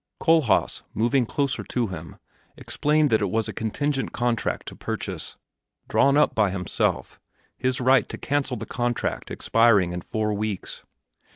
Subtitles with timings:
[0.19, 2.15] Kohlhaas, moving closer to him,
[2.57, 5.37] explained that it was a contingent contract to purchase,
[5.87, 7.19] drawn up by himself,
[7.55, 10.83] his right to cancel the contract expiring in four weeks.